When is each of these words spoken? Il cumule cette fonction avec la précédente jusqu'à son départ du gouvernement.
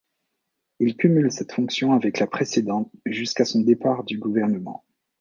Il 0.79 0.95
cumule 0.97 1.31
cette 1.31 1.51
fonction 1.51 1.93
avec 1.93 2.17
la 2.17 2.25
précédente 2.25 2.91
jusqu'à 3.05 3.45
son 3.45 3.61
départ 3.61 4.03
du 4.03 4.17
gouvernement. 4.17 4.83